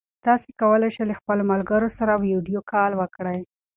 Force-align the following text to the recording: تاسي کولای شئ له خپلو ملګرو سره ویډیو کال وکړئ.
تاسي 0.25 0.49
کولای 0.61 0.89
شئ 0.95 1.03
له 1.09 1.15
خپلو 1.19 1.41
ملګرو 1.51 1.89
سره 1.97 2.13
ویډیو 2.25 2.59
کال 2.71 2.91
وکړئ. 2.95 3.39